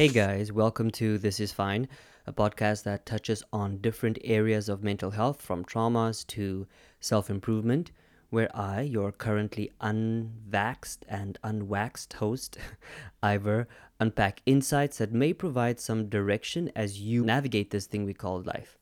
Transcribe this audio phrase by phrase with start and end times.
[0.00, 1.86] Hey guys, welcome to This Is Fine,
[2.26, 6.66] a podcast that touches on different areas of mental health from traumas to
[7.00, 7.90] self improvement,
[8.30, 12.56] where I, your currently unvaxxed and unwaxed host,
[13.22, 13.68] Ivor,
[14.00, 18.78] unpack insights that may provide some direction as you navigate this thing we call life.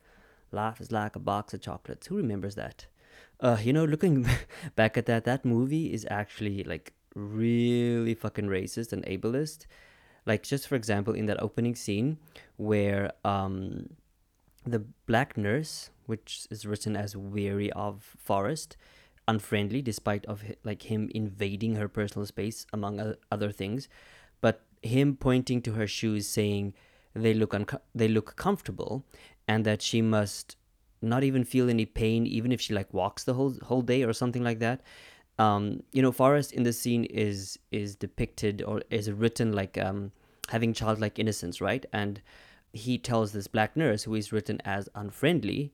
[0.52, 2.06] Life is like a box of chocolates.
[2.06, 2.86] Who remembers that?
[3.40, 4.24] Uh, you know, looking
[4.76, 9.66] back at that, that movie is actually like really fucking racist and ableist
[10.26, 12.18] like just for example, in that opening scene
[12.56, 13.88] where um,
[14.64, 18.76] the black nurse, which is written as weary of Forrest,
[19.26, 23.88] unfriendly despite of like him invading her personal space among other things,
[24.40, 26.74] but him pointing to her shoes saying
[27.14, 29.04] they look unco- they look comfortable
[29.46, 30.56] and that she must
[31.00, 34.12] not even feel any pain even if she like walks the whole whole day or
[34.12, 34.80] something like that
[35.38, 40.12] um, you know forrest in the scene is is depicted or is written like um,
[40.48, 41.84] having childlike innocence, right?
[41.92, 42.20] And
[42.72, 45.72] he tells this black nurse, who is written as unfriendly,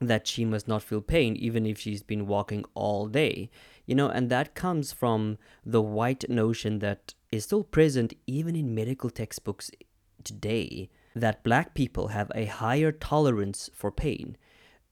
[0.00, 3.50] that she must not feel pain even if she's been walking all day.
[3.86, 8.74] You know, and that comes from the white notion that is still present even in
[8.74, 9.70] medical textbooks
[10.24, 14.36] today that black people have a higher tolerance for pain.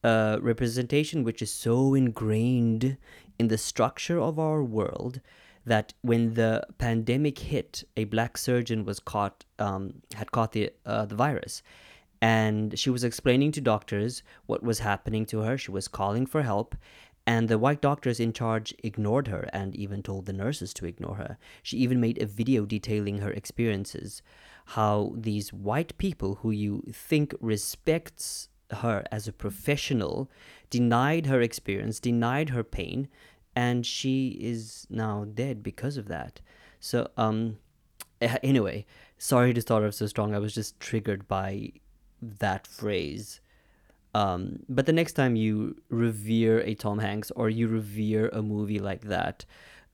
[0.03, 2.97] A representation which is so ingrained
[3.41, 5.23] in the structure of our world
[5.65, 9.83] that when the pandemic hit, a black surgeon was caught um,
[10.15, 11.63] had caught the uh, the virus,
[12.21, 15.57] and she was explaining to doctors what was happening to her.
[15.57, 16.77] She was calling for help,
[17.27, 21.17] and the white doctors in charge ignored her and even told the nurses to ignore
[21.17, 21.39] her.
[21.63, 24.23] She even made a video detailing her experiences,
[24.77, 30.31] how these white people who you think respects her as a professional
[30.69, 33.09] denied her experience, denied her pain,
[33.67, 34.17] and she
[34.53, 36.41] is now dead because of that.
[36.91, 37.39] So um
[38.21, 38.79] anyway,
[39.19, 40.35] sorry to start off so strong.
[40.35, 41.73] I was just triggered by
[42.41, 43.41] that phrase.
[44.13, 44.41] Um,
[44.77, 49.05] but the next time you revere a Tom Hanks or you revere a movie like
[49.17, 49.45] that,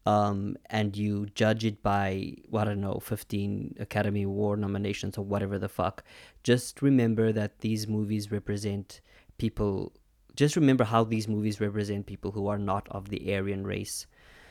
[0.07, 5.25] um, and you judge it by what I don't know, fifteen Academy Award nominations or
[5.33, 6.03] whatever the fuck,
[6.51, 9.01] just remember that these movies represent
[9.39, 9.93] people
[10.37, 14.07] just remember how these movies represent people who are not of the Aryan race.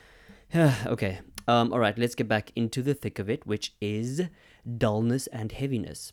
[0.54, 4.22] okay, um, all right, let's get back into the thick of it, which is
[4.78, 6.12] dullness and heaviness.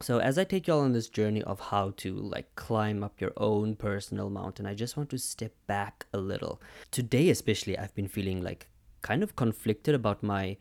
[0.00, 3.32] So, as I take y'all on this journey of how to like climb up your
[3.36, 6.60] own personal mountain, I just want to step back a little.
[6.90, 8.68] Today, especially, I've been feeling like
[9.00, 10.56] kind of conflicted about my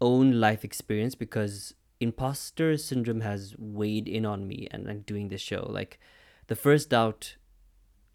[0.00, 5.40] own life experience because imposter syndrome has weighed in on me and like doing this
[5.40, 5.66] show.
[5.70, 5.98] Like,
[6.46, 7.36] the first doubt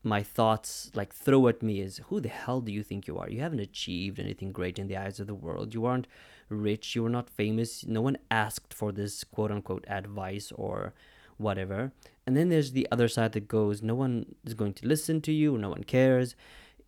[0.04, 3.30] my thoughts like throw at me is who the hell do you think you are?
[3.30, 5.74] You haven't achieved anything great in the eyes of the world.
[5.74, 6.08] You aren't
[6.50, 6.96] rich.
[6.96, 7.86] You are not famous.
[7.86, 10.94] No one asked for this quote unquote advice or
[11.38, 11.92] whatever.
[12.26, 15.32] And then there's the other side that goes no one is going to listen to
[15.32, 15.58] you.
[15.58, 16.36] No one cares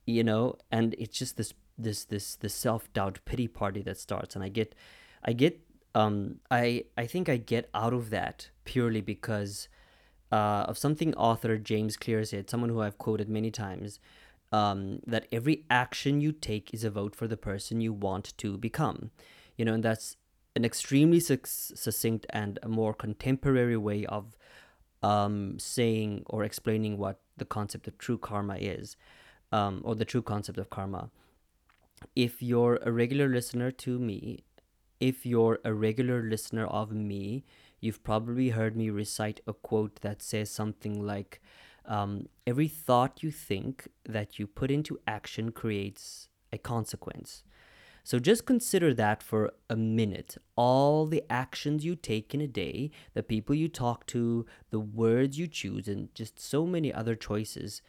[0.10, 0.56] you know?
[0.72, 4.36] And it's just this this this this self-doubt pity party that starts.
[4.36, 4.76] And i get
[5.24, 5.60] i get
[5.96, 9.70] um i i think i get out of that purely because
[10.32, 14.00] uh, of something author James Clear said, someone who I've quoted many times,
[14.52, 18.58] um, that every action you take is a vote for the person you want to
[18.58, 19.12] become.
[19.58, 20.18] You know, and that's
[20.56, 24.38] an extremely succinct and a more contemporary way of
[25.02, 28.98] um, saying or explaining what the concept of true karma is,
[29.52, 31.10] um, or the true concept of karma.
[32.16, 34.44] If you're a regular listener to me,
[35.00, 37.44] if you're a regular listener of me,
[37.80, 41.42] you've probably heard me recite a quote that says something like,
[41.86, 47.44] um, Every thought you think that you put into action creates a consequence.
[48.04, 50.38] So just consider that for a minute.
[50.56, 55.38] All the actions you take in a day, the people you talk to, the words
[55.38, 57.84] you choose, and just so many other choices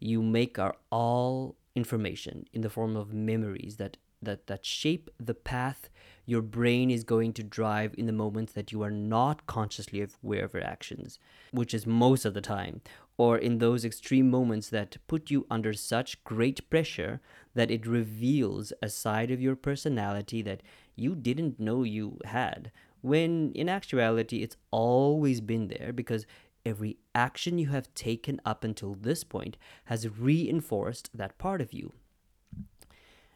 [0.00, 5.34] you make are all information in the form of memories that that that shape the
[5.34, 5.88] path
[6.26, 10.44] your brain is going to drive in the moments that you are not consciously aware
[10.44, 11.18] of your actions
[11.52, 12.80] which is most of the time
[13.16, 17.20] or in those extreme moments that put you under such great pressure
[17.54, 20.62] that it reveals a side of your personality that
[20.94, 22.70] you didn't know you had
[23.00, 26.26] when in actuality it's always been there because
[26.66, 29.56] every action you have taken up until this point
[29.86, 31.92] has reinforced that part of you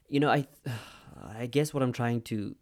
[0.09, 0.47] you know, I
[1.35, 2.57] I guess what I'm trying to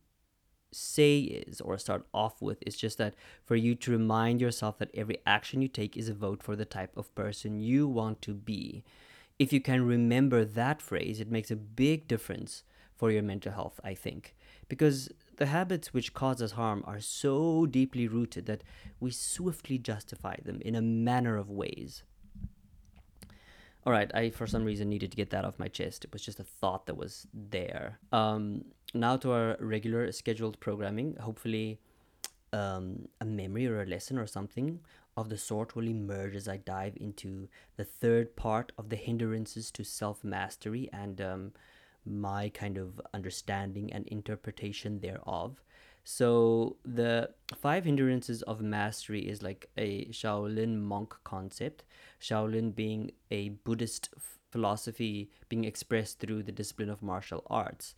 [0.73, 3.15] say is or start off with is just that
[3.45, 6.65] for you to remind yourself that every action you take is a vote for the
[6.65, 8.85] type of person you want to be.
[9.39, 12.63] If you can remember that phrase, it makes a big difference
[12.95, 14.37] for your mental health, I think.
[14.69, 15.09] Because
[15.39, 18.63] the habits which cause us harm are so deeply rooted that
[19.01, 22.03] we swiftly justify them in a manner of ways.
[23.87, 26.05] All right, I for some reason needed to get that off my chest.
[26.05, 27.99] It was just a thought that was there.
[28.13, 31.17] Um, now to our regular scheduled programming.
[31.17, 31.79] Hopefully,
[32.53, 34.81] um, a memory or a lesson or something
[35.17, 39.71] of the sort will emerge as I dive into the third part of the hindrances
[39.73, 41.53] to self mastery and um,
[42.05, 45.63] my kind of understanding and interpretation thereof.
[46.13, 51.85] So, the five hindrances of mastery is like a Shaolin monk concept,
[52.21, 54.09] Shaolin being a Buddhist
[54.51, 57.95] philosophy being expressed through the discipline of martial arts.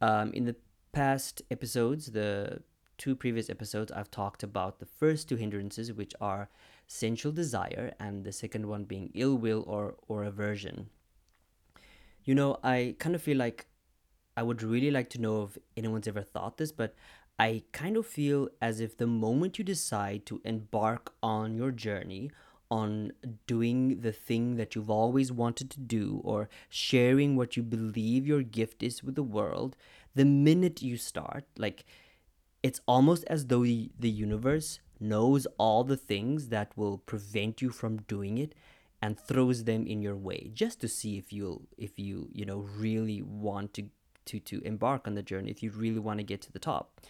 [0.00, 0.56] Um, in the
[0.92, 2.62] past episodes, the
[2.96, 6.48] two previous episodes, I've talked about the first two hindrances, which are
[6.86, 10.88] sensual desire, and the second one being ill will or, or aversion.
[12.24, 13.66] You know, I kind of feel like
[14.36, 16.94] I would really like to know if anyone's ever thought this, but
[17.38, 22.30] I kind of feel as if the moment you decide to embark on your journey,
[22.70, 23.12] on
[23.46, 28.42] doing the thing that you've always wanted to do, or sharing what you believe your
[28.42, 29.76] gift is with the world,
[30.14, 31.84] the minute you start, like
[32.62, 37.96] it's almost as though the universe knows all the things that will prevent you from
[38.02, 38.54] doing it
[39.02, 42.58] and throws them in your way just to see if you'll if you you know
[42.78, 43.84] really want to
[44.24, 47.00] to to embark on the journey if you really want to get to the top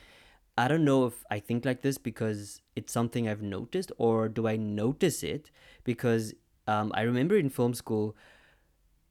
[0.63, 4.47] i don't know if i think like this because it's something i've noticed or do
[4.53, 5.51] i notice it
[5.85, 6.33] because
[6.67, 8.17] um, i remember in film school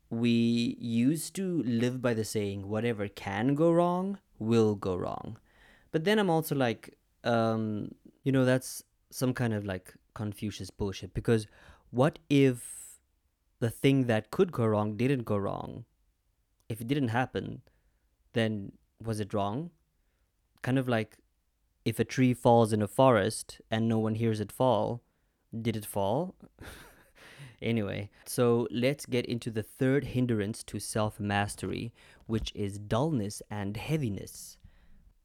[0.10, 0.34] we
[0.80, 5.38] used to live by the saying whatever can go wrong will go wrong
[5.92, 7.94] but then I'm also like, um,
[8.24, 11.48] you know, that's some kind of like Confucius bullshit because
[11.92, 13.00] what if
[13.60, 15.86] the thing that could go wrong didn't go wrong?
[16.70, 17.62] If it didn't happen,
[18.34, 18.72] then
[19.04, 19.72] was it wrong?
[20.62, 21.18] Kind of like
[21.86, 25.02] if a tree falls in a forest and no one hears it fall,
[25.62, 26.36] did it fall?
[27.62, 31.92] anyway, so let's get into the third hindrance to self mastery,
[32.28, 34.58] which is dullness and heaviness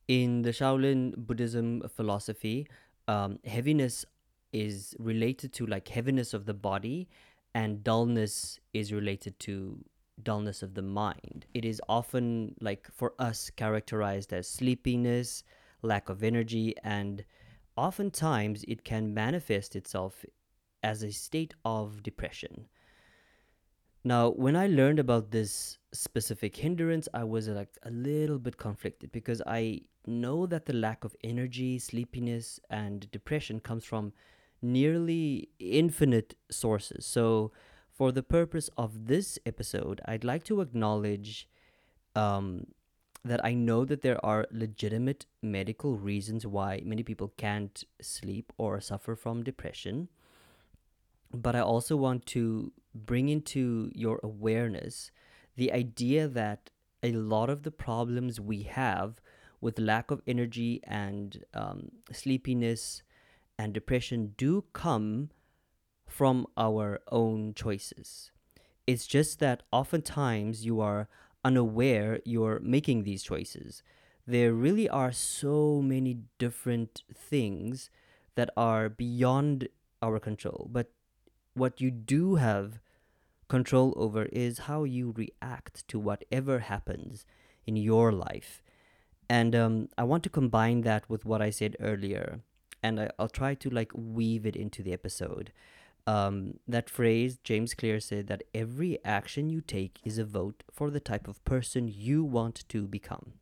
[0.08, 2.68] in the Shaolin Buddhism philosophy,
[3.08, 4.04] um, heaviness
[4.52, 7.08] is related to like heaviness of the body,
[7.54, 9.84] and dullness is related to
[10.22, 11.46] dullness of the mind.
[11.54, 15.42] It is often like for us characterized as sleepiness,
[15.86, 17.24] lack of energy, and
[17.76, 20.24] oftentimes it can manifest itself
[20.82, 22.66] as a state of depression.
[24.04, 29.10] Now, when I learned about this specific hindrance, I was like a little bit conflicted
[29.10, 34.12] because I know that the lack of energy, sleepiness, and depression comes from
[34.62, 37.04] nearly infinite sources.
[37.04, 37.50] So,
[37.90, 41.48] for the purpose of this episode, I'd like to acknowledge
[42.14, 42.66] um,
[43.26, 48.80] that I know that there are legitimate medical reasons why many people can't sleep or
[48.80, 50.08] suffer from depression.
[51.32, 55.10] But I also want to bring into your awareness
[55.56, 56.70] the idea that
[57.02, 59.20] a lot of the problems we have
[59.60, 63.02] with lack of energy and um, sleepiness
[63.58, 65.30] and depression do come
[66.06, 68.30] from our own choices.
[68.86, 71.08] It's just that oftentimes you are
[71.46, 73.82] unaware you're making these choices.
[74.26, 77.88] There really are so many different things
[78.34, 79.68] that are beyond
[80.02, 80.68] our control.
[80.70, 80.90] But
[81.54, 82.80] what you do have
[83.48, 87.24] control over is how you react to whatever happens
[87.64, 88.60] in your life.
[89.30, 92.40] And um, I want to combine that with what I said earlier,
[92.82, 95.52] and I, will try to like weave it into the episode.
[96.06, 100.90] Um, that phrase, James Clear said that every action you take is a vote for
[100.90, 103.32] the type of person you want to become.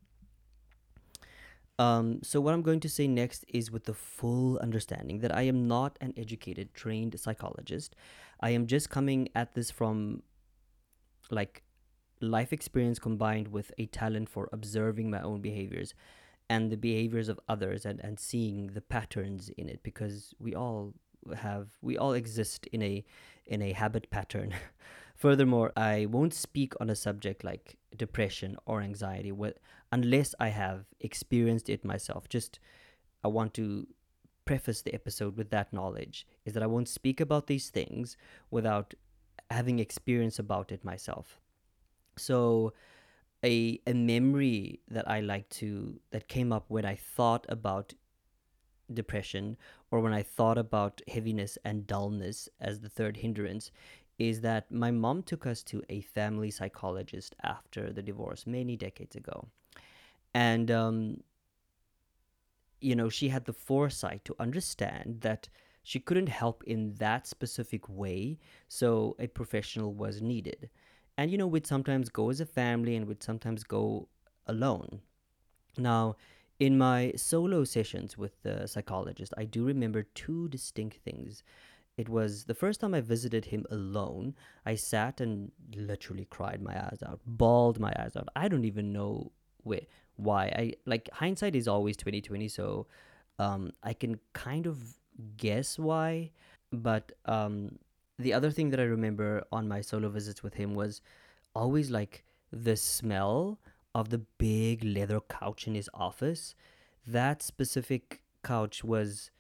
[1.79, 5.43] Um, so, what I'm going to say next is with the full understanding that I
[5.43, 7.97] am not an educated, trained psychologist.
[8.41, 10.23] I am just coming at this from
[11.31, 11.65] like
[12.21, 15.95] life experience combined with a talent for observing my own behaviors
[16.49, 20.95] and the behaviors of others and, and seeing the patterns in it because we all
[21.37, 23.05] have we all exist in a
[23.47, 24.55] in a habit pattern.
[25.17, 29.33] Furthermore i won't speak on a subject like depression or anxiety
[29.93, 32.29] unless i have experienced it myself.
[32.29, 32.59] Just
[33.23, 33.87] i want to
[34.45, 38.17] preface the episode with that knowledge is that i won't speak about these things
[38.51, 38.93] without
[39.51, 41.41] having experience about it myself.
[42.17, 42.73] So
[43.45, 47.95] a a memory that I like to that came up when I thought about
[48.93, 49.57] depression
[49.95, 53.71] or when I thought about heaviness and dullness as the third hindrance
[54.19, 59.15] is that my mom took us to a family psychologist after the divorce many decades
[59.15, 59.47] ago.
[60.35, 61.19] And um,
[62.81, 65.49] you know, she had the foresight to understand that
[65.85, 70.71] she couldn't help in that specific way, so a professional was needed.
[71.17, 74.09] And, you know, we'd sometimes go as a family and we'd sometimes go
[74.49, 75.03] alone.
[75.79, 76.17] Now,
[76.61, 81.43] in my solo sessions with the psychologist, I do remember two distinct things.
[81.97, 84.35] It was the first time I visited him alone.
[84.67, 88.29] I sat and literally cried my eyes out, bawled my eyes out.
[88.35, 89.31] I don't even know
[89.63, 89.83] where,
[90.17, 90.47] why.
[90.47, 92.87] I like hindsight is always twenty twenty, so
[93.39, 94.79] um, I can kind of
[95.37, 96.31] guess why.
[96.73, 97.79] But um,
[98.19, 101.01] the other thing that I remember on my solo visits with him was
[101.55, 103.61] always like the smell
[103.95, 106.55] of the big leather couch in his office.
[107.07, 109.31] That specific couch was,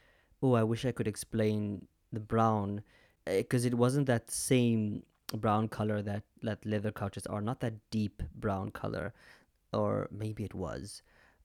[0.42, 2.82] oh, I wish I could explain the brown,
[3.26, 5.02] because it wasn't that same
[5.34, 9.12] brown color that, that leather couches are, not that deep brown color,
[9.72, 11.02] or maybe it was.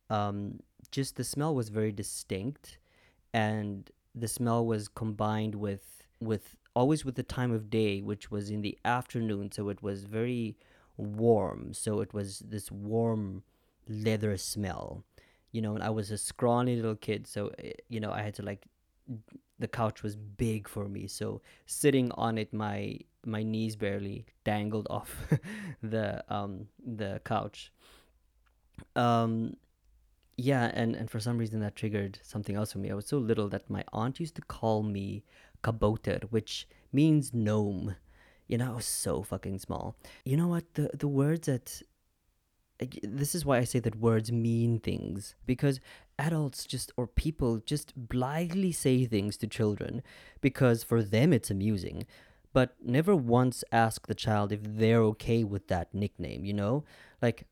[0.09, 0.59] Um,
[0.91, 2.77] just the smell was very distinct,
[3.33, 8.49] and the smell was combined with with always with the time of day, which was
[8.49, 10.57] in the afternoon, so it was very
[10.99, 11.73] warm.
[11.73, 13.43] So it was this warm
[13.87, 15.03] leather smell,
[15.51, 15.75] you know.
[15.75, 18.65] And I was a scrawny little kid, so eh, you know I had to like
[19.59, 21.07] the couch was big for me.
[21.07, 25.15] So sitting on it, my my knees barely dangled off
[25.83, 27.71] the um the couch.
[28.95, 29.57] Um,
[30.37, 32.91] yeah, and and for some reason that triggered something else for me.
[32.91, 35.23] I was so little that my aunt used to call me
[35.63, 37.95] kabouter, which means gnome.
[38.49, 39.95] You know, I was so fucking small.
[40.25, 40.73] You know what?
[40.73, 41.81] The the words that
[43.03, 45.79] this is why I say that words mean things because
[46.17, 50.01] adults just or people just blithely say things to children
[50.41, 52.05] because for them it's amusing,
[52.53, 56.85] but never once ask the child if they're okay with that nickname, you know?
[57.21, 57.47] Like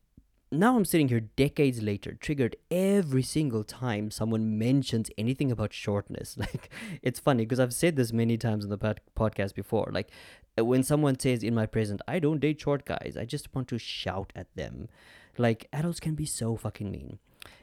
[0.50, 6.36] now I'm sitting here decades later, triggered every single time someone mentions anything about shortness.
[6.48, 6.70] Like,
[7.02, 9.90] it's funny because I've said this many times in the pod- podcast before.
[9.92, 10.10] Like,
[10.58, 13.68] uh, when someone says in my present, I don't date short guys, I just want
[13.68, 14.88] to shout at them.
[15.36, 17.18] Like, adults can be so fucking mean.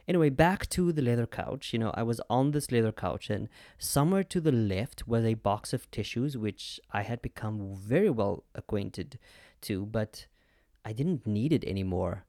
[0.06, 1.72] Anyway, back to the leather couch.
[1.72, 5.34] You know, I was on this leather couch, and somewhere to the left was a
[5.34, 9.18] box of tissues, which I had become very well acquainted
[9.62, 10.26] to, but
[10.84, 12.24] I didn't need it anymore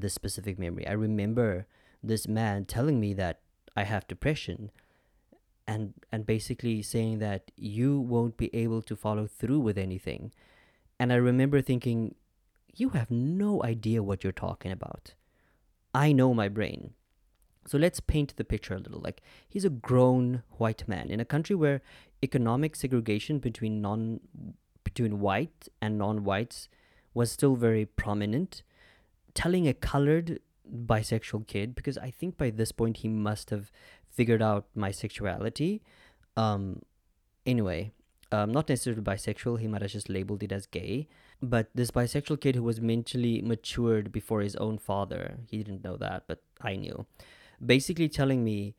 [0.00, 0.86] this specific memory.
[0.86, 1.66] I remember
[2.02, 3.40] this man telling me that
[3.76, 4.70] I have depression
[5.66, 10.32] and and basically saying that you won't be able to follow through with anything.
[10.98, 12.14] And I remember thinking
[12.74, 15.14] you have no idea what you're talking about.
[15.94, 16.94] I know my brain.
[17.66, 19.00] So let's paint the picture a little.
[19.00, 21.82] Like he's a grown white man in a country where
[22.22, 24.20] economic segregation between non
[24.84, 26.68] between white and non-whites
[27.14, 28.62] was still very prominent
[29.34, 33.70] telling a colored bisexual kid because I think by this point he must have
[34.08, 35.82] figured out my sexuality.
[36.36, 36.82] Um,
[37.44, 37.92] anyway,
[38.30, 41.08] um, not necessarily bisexual, he might have just labeled it as gay.
[41.42, 45.96] But this bisexual kid who was mentally matured before his own father, he didn't know
[45.96, 47.06] that, but I knew.
[47.64, 48.74] Basically telling me,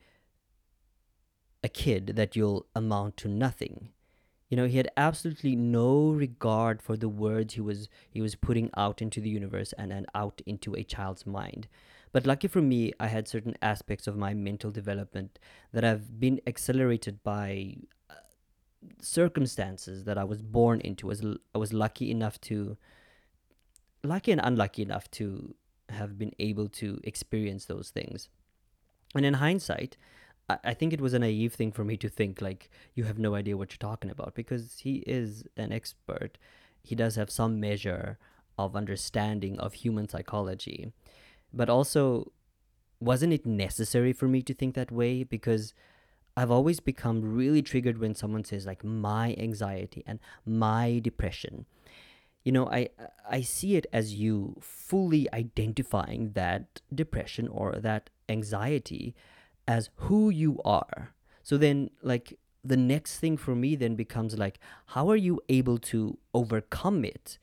[1.64, 3.90] a kid, that you'll amount to nothing.
[4.54, 8.70] You know, he had absolutely no regard for the words he was he was putting
[8.78, 11.68] out into the universe and, and out into a child's mind.
[12.12, 15.40] But lucky for me, I had certain aspects of my mental development
[15.72, 17.78] that have been accelerated by
[18.12, 18.14] uh,
[19.02, 21.08] circumstances that I was born into.
[21.08, 22.78] Was, I was lucky enough to,
[24.04, 25.56] lucky and unlucky enough to
[25.90, 28.30] have been able to experience those things.
[29.16, 29.98] And in hindsight,
[30.50, 33.36] I think it was a naive thing for me to think like you have no
[33.36, 36.38] idea what you're talking about because he is an expert.
[36.84, 38.18] He does have some measure
[38.58, 40.92] of understanding of human psychology.
[41.54, 42.32] But also
[43.00, 45.74] wasn't it necessary for me to think that way because
[46.36, 51.66] I've always become really triggered when someone says like my anxiety and my depression.
[52.44, 52.90] You know, I
[53.30, 59.16] I see it as you fully identifying that depression or that anxiety
[59.68, 61.14] as who you are.
[61.42, 65.78] So then, like, the next thing for me then becomes like, how are you able
[65.78, 67.38] to overcome it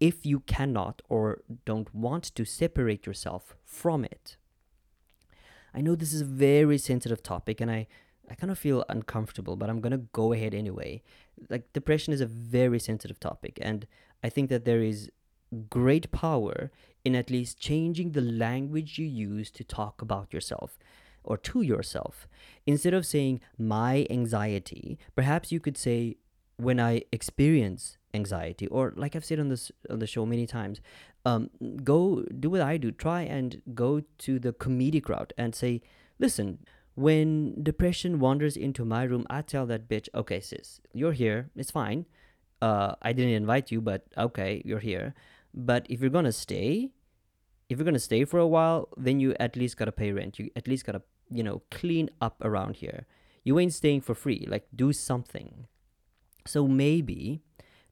[0.00, 4.36] if you cannot or don't want to separate yourself from it?
[5.72, 7.86] I know this is a very sensitive topic and I,
[8.30, 11.02] I kind of feel uncomfortable, but I'm going to go ahead anyway.
[11.48, 13.86] Like, depression is a very sensitive topic, and
[14.22, 15.10] I think that there is
[15.68, 16.70] great power
[17.04, 20.78] in at least changing the language you use to talk about yourself
[21.24, 22.28] or to yourself.
[22.66, 26.16] Instead of saying my anxiety, perhaps you could say
[26.56, 30.80] when I experience anxiety, or like I've said on this on the show many times,
[31.24, 31.50] um,
[31.82, 32.92] go do what I do.
[32.92, 35.82] Try and go to the comedic route and say,
[36.18, 36.58] listen,
[36.94, 41.50] When depression wanders into my room, I tell that bitch, okay, sis, you're here.
[41.56, 42.06] It's fine.
[42.62, 45.14] Uh, I didn't invite you, but okay, you're here.
[45.52, 46.92] But if you're gonna stay,
[47.68, 50.38] if you're gonna stay for a while, then you at least gotta pay rent.
[50.38, 51.02] You at least gotta,
[51.34, 53.06] you know, clean up around here.
[53.42, 54.46] You ain't staying for free.
[54.48, 55.66] Like, do something.
[56.46, 57.40] So maybe,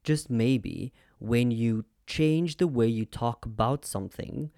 [0.04, 4.50] just maybe, when you change the way you talk about something,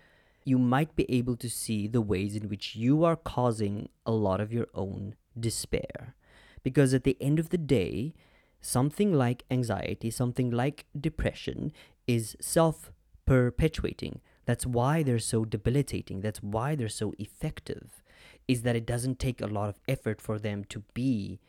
[0.45, 4.41] you might be able to see the ways in which you are causing a lot
[4.41, 6.15] of your own despair.
[6.63, 8.15] Because at the end of the day,
[8.61, 11.73] something like anxiety, something like depression
[12.07, 12.93] is self
[13.27, 14.21] perpetuating.
[14.47, 16.21] That's why they're so debilitating.
[16.21, 18.03] That's why they're so effective,
[18.47, 21.41] is that it doesn't take a lot of effort for them to be,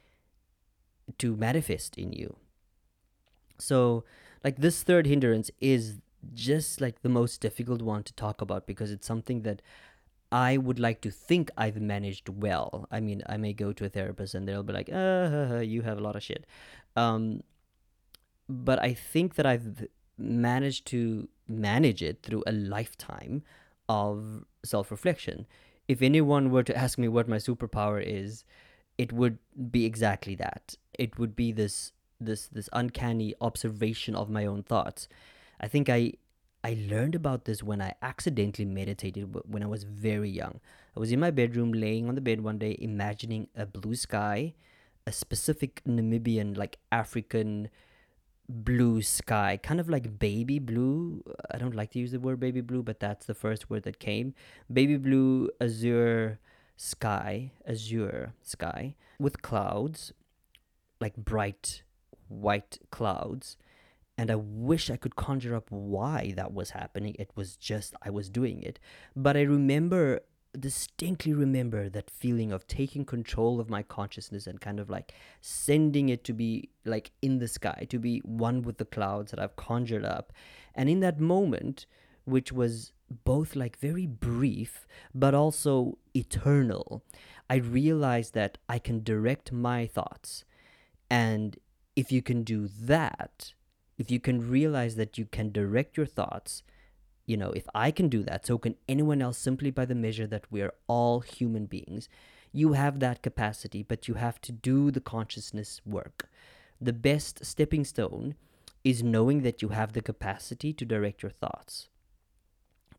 [1.18, 2.36] to manifest in you.
[3.58, 4.04] So,
[4.44, 6.00] like, this third hindrance is
[6.34, 9.62] just like the most difficult one to talk about because it's something that
[10.32, 12.88] I would like to think I've managed well.
[12.92, 15.98] I mean, I may go to a therapist and they'll be like, uh, you have
[15.98, 16.46] a lot of shit.
[16.96, 17.44] Um,
[18.50, 19.88] but I think that I've
[20.18, 23.44] managed to manage it through a lifetime
[23.88, 25.46] of self reflection.
[25.88, 28.44] If anyone were to ask me what my superpower is,
[28.98, 29.38] it would
[29.72, 30.76] be exactly that.
[30.98, 35.08] It would be this this this uncanny observation of my own thoughts.
[35.60, 36.14] I think I
[36.64, 40.60] I learned about this when I accidentally meditated when I was very young.
[40.96, 44.56] I was in my bedroom laying on the bed one day imagining a blue sky,
[45.06, 47.70] a specific Namibian like African
[48.48, 51.24] blue sky, kind of like baby blue.
[51.52, 54.00] I don't like to use the word baby blue, but that's the first word that
[54.00, 54.34] came.
[54.72, 56.40] Baby blue, azure
[56.78, 60.14] sky, azure sky with clouds,
[61.00, 61.84] like bright
[62.28, 63.58] white clouds.
[64.18, 67.16] And I wish I could conjure up why that was happening.
[67.20, 68.80] It was just I was doing it.
[69.16, 70.22] But I remember
[70.60, 76.10] distinctly remember that feeling of taking control of my consciousness and kind of like sending
[76.10, 79.56] it to be like in the sky, to be one with the clouds that I've
[79.56, 80.34] conjured up.
[80.74, 81.86] And in that moment,
[82.26, 82.92] which was
[83.24, 87.04] both like very brief but also eternal,
[87.50, 90.44] I realized that I can direct my thoughts.
[91.10, 91.58] And
[91.96, 93.54] if you can do that,
[93.98, 96.64] if you can realize that you can direct your thoughts,
[97.26, 100.28] you know, if I can do that, so can anyone else simply by the measure
[100.28, 102.08] that we are all human beings.
[102.52, 106.30] You have that capacity, but you have to do the consciousness work.
[106.80, 108.36] The best stepping stone
[108.84, 111.90] is knowing that you have the capacity to direct your thoughts.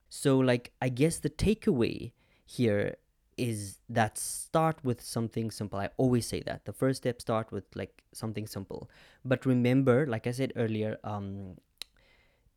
[0.09, 2.13] So, like, I guess the takeaway
[2.45, 2.97] here
[3.37, 5.79] is that start with something simple.
[5.79, 6.65] I always say that.
[6.65, 8.91] The first step start with like something simple.
[9.25, 11.57] But remember, like I said earlier, um,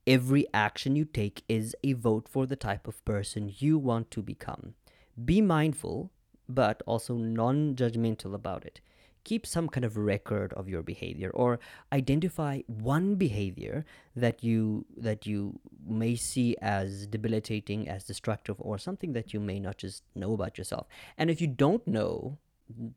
[0.10, 4.24] Every action you take is a vote for the type of person you want to
[4.24, 4.74] become.
[5.24, 6.10] Be mindful,
[6.48, 8.82] but also non judgmental about it.
[9.24, 11.60] Keep some kind of record of your behavior or
[11.94, 19.14] identify one behavior that you that you may see as debilitating as destructive or something
[19.14, 20.88] that you may not just know about yourself
[21.20, 22.40] and if you don't know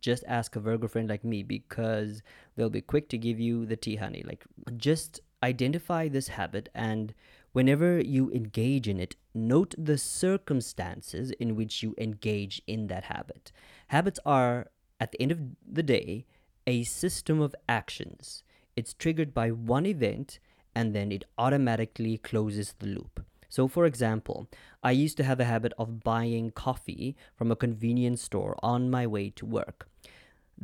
[0.01, 2.23] just ask a Virgo friend like me because
[2.57, 4.23] they'll be quick to give you the tea, honey.
[4.27, 4.45] Like,
[4.77, 7.15] just identify this habit and
[7.53, 13.53] whenever you engage in it, note the circumstances in which you engage in that habit.
[13.89, 16.25] Habits are, at the end of the day,
[16.67, 18.45] a system of actions.
[18.77, 20.39] It's triggered by one event
[20.75, 23.25] and then it automatically closes the loop.
[23.49, 24.49] So, for example,
[24.83, 29.07] I used to have a habit of buying coffee from a convenience store on my
[29.07, 29.89] way to work.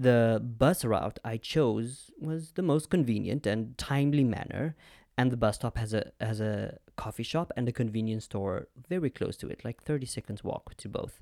[0.00, 4.76] The bus route I chose was the most convenient and timely manner,
[5.16, 9.11] and the bus stop has a has a coffee shop and a convenience store very
[9.11, 11.20] close to it, like 30 seconds walk to both.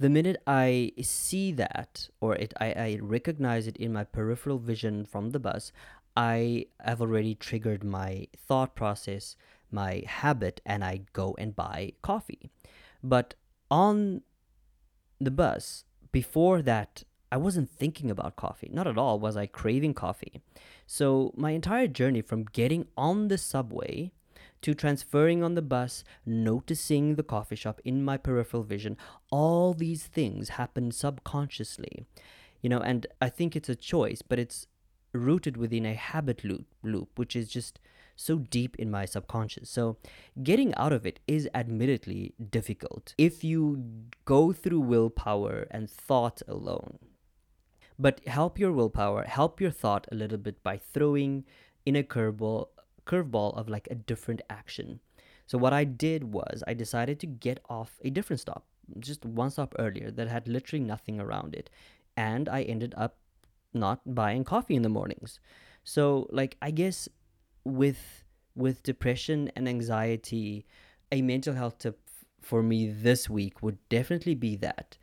[0.00, 5.04] The minute I see that, or it, I, I recognize it in my peripheral vision
[5.04, 5.70] from the bus,
[6.16, 9.36] I have already triggered my thought process,
[9.70, 12.50] my habit, and I go and buy coffee.
[13.04, 13.34] But
[13.70, 14.22] on
[15.20, 18.70] the bus, before that, I wasn't thinking about coffee.
[18.72, 20.40] Not at all was I craving coffee.
[20.86, 24.12] So my entire journey from getting on the subway
[24.62, 28.96] to transferring on the bus, noticing the coffee shop in my peripheral vision,
[29.32, 32.06] all these things happen subconsciously.
[32.62, 34.68] You know, and I think it's a choice, but it's
[35.12, 37.80] rooted within a habit loop, loop which is just
[38.16, 39.70] so deep in my subconscious.
[39.70, 39.96] So,
[40.42, 43.84] getting out of it is admittedly difficult if you
[44.24, 46.98] go through willpower and thought alone.
[47.98, 51.44] But help your willpower, help your thought a little bit by throwing
[51.86, 52.68] in a curveball,
[53.06, 55.00] curveball of like a different action.
[55.46, 58.64] So what I did was I decided to get off a different stop
[58.98, 61.70] just one stop earlier that had literally nothing around it.
[62.16, 63.16] And I ended up
[63.72, 65.40] not buying coffee in the mornings.
[65.82, 67.08] So like I guess
[67.64, 68.24] with
[68.56, 70.64] with depression and anxiety,
[71.10, 71.98] a mental health tip
[72.40, 74.96] for me this week would definitely be that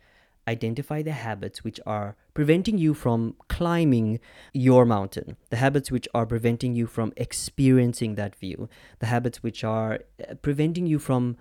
[0.48, 4.18] identify the habits which are preventing you from climbing
[4.52, 9.62] your mountain, the habits which are preventing you from experiencing that view, the habits which
[9.62, 11.36] are uh, preventing you from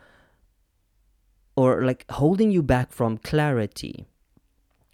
[1.56, 4.06] or like holding you back from clarity.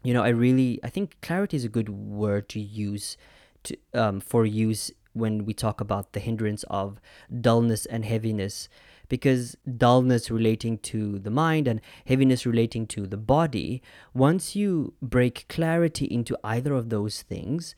[0.03, 3.17] You know, I really I think clarity is a good word to use
[3.63, 6.99] to um, for use when we talk about the hindrance of
[7.41, 8.69] dullness and heaviness
[9.09, 13.81] because dullness relating to the mind and heaviness relating to the body,
[14.13, 17.75] once you break clarity into either of those things,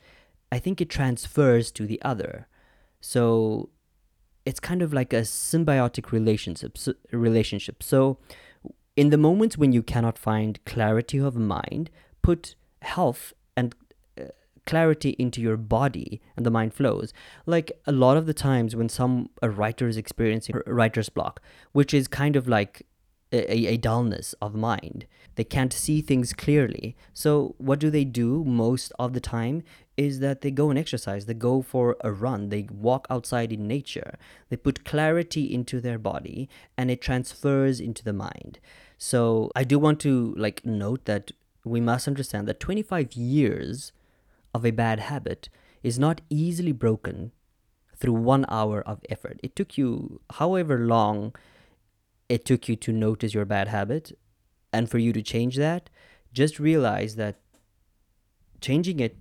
[0.50, 2.48] I think it transfers to the other.
[3.00, 3.70] So
[4.44, 6.76] it's kind of like a symbiotic relationship.
[7.12, 7.82] Relationship.
[7.82, 8.18] So
[8.96, 11.90] in the moments when you cannot find clarity of mind,
[12.22, 13.32] put health
[14.70, 17.12] clarity into your body and the mind flows.
[17.44, 21.92] Like a lot of the times when some a writer is experiencing writer's block, which
[21.92, 22.86] is kind of like
[23.32, 25.06] a, a, dullness of mind.
[25.34, 26.96] They can't see things clearly.
[27.12, 29.62] So, what do they do most of the time
[29.96, 31.26] is that they go and exercise.
[31.26, 32.48] They go for a run.
[32.48, 34.14] They walk outside in nature.
[34.48, 38.58] They put clarity into their body and it transfers into the mind.
[38.98, 41.32] So, I do want to like note that
[41.64, 43.92] we must understand that 25 years
[44.54, 45.48] of a bad habit
[45.82, 47.32] is not easily broken
[47.96, 49.38] through one hour of effort.
[49.42, 51.34] It took you however long
[52.28, 54.16] it took you to notice your bad habit
[54.72, 55.90] and for you to change that.
[56.32, 57.40] Just realize that
[58.60, 59.16] changing it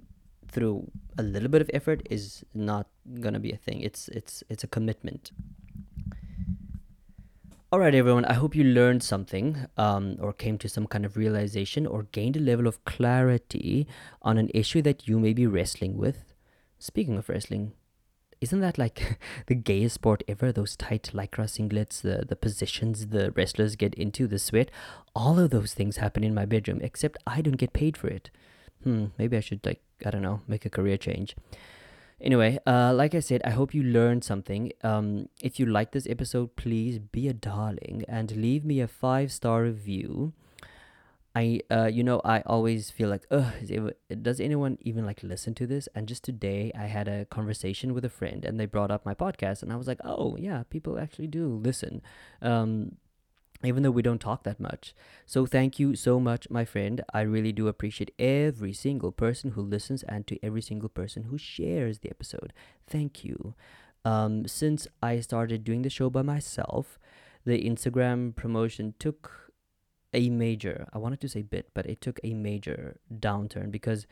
[0.47, 2.87] through a little bit of effort is not
[3.19, 3.81] gonna be a thing.
[3.81, 5.31] It's it's it's a commitment.
[7.71, 8.25] All right, everyone.
[8.25, 12.35] I hope you learned something um, or came to some kind of realization or gained
[12.35, 13.85] a level of clarity
[14.23, 16.33] on an issue that you may be wrestling with.
[16.79, 17.73] Speaking of wrestling,
[18.41, 20.51] isn't that like the gayest sport ever?
[20.51, 24.71] Those tight lycra singlets, the, the positions the wrestlers get into, the sweat.
[25.15, 28.31] All of those things happen in my bedroom, except I don't get paid for it.
[28.83, 31.35] Hmm, maybe I should, like, I don't know, make a career change.
[32.21, 34.73] Anyway, uh, like I said, I hope you learned something.
[34.83, 39.31] Um, if you like this episode, please be a darling and leave me a five
[39.31, 40.33] star review.
[41.35, 43.53] I, uh, you know, I always feel like, ugh,
[44.21, 45.87] does anyone even like listen to this?
[45.95, 49.13] And just today, I had a conversation with a friend, and they brought up my
[49.13, 52.01] podcast, and I was like, oh yeah, people actually do listen.
[52.41, 52.97] Um,
[53.63, 54.93] even though we don't talk that much.
[55.25, 57.03] So thank you so much, my friend.
[57.13, 61.37] I really do appreciate every single person who listens and to every single person who
[61.37, 62.53] shares the episode.
[62.87, 63.55] Thank you.
[64.05, 66.97] Um, since I started doing the show by myself,
[67.45, 69.51] the Instagram promotion took
[70.13, 74.07] a major, I wanted to say bit, but it took a major downturn because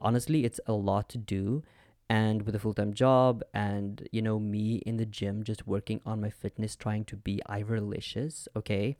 [0.00, 1.62] honestly, it's a lot to do
[2.08, 6.20] and with a full-time job and you know me in the gym just working on
[6.20, 8.96] my fitness trying to be iverlicious okay?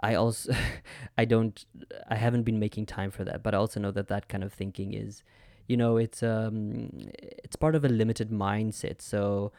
[0.00, 0.52] I also
[1.18, 1.64] i don't
[2.08, 4.52] i haven't been making time for that but i also know that that kind of
[4.52, 5.22] thinking is
[5.68, 9.00] you know it's um it's part of a limited mindset.
[9.00, 9.52] So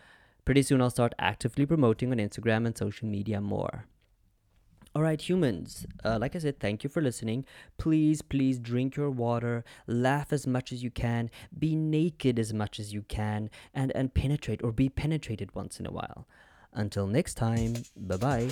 [0.46, 3.86] pretty soon i'll start actively promoting on instagram and social media more
[4.96, 7.46] all right, humans, uh, like I said, thank you for listening.
[7.78, 11.30] Please, please drink your water, laugh as much as you can,
[11.60, 15.86] be naked as much as you can, and, and penetrate or be penetrated once in
[15.86, 16.26] a while.
[16.72, 18.50] Until next time, bye bye.